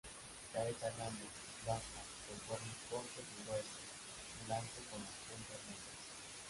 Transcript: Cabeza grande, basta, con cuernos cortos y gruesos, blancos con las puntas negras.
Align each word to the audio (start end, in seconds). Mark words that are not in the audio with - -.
Cabeza 0.53 0.89
grande, 0.95 1.25
basta, 1.67 2.01
con 2.27 2.35
cuernos 2.47 2.77
cortos 2.89 3.23
y 3.37 3.37
gruesos, 3.45 3.89
blancos 4.47 4.81
con 4.89 4.99
las 5.05 5.17
puntas 5.29 5.61
negras. 5.69 5.97